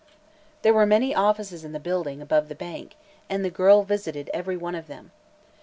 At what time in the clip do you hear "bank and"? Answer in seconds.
2.55-3.45